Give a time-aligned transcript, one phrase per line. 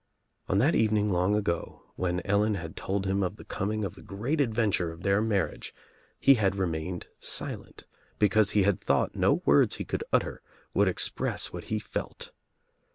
[0.49, 3.93] On that evening long ago when Ellen had told him of L the coming of
[3.93, 5.75] the great adventure of their marriage
[6.27, 7.85] I lie had remained silent
[8.17, 10.41] because he had thought no' words he could utter
[10.73, 12.31] would express what he felt.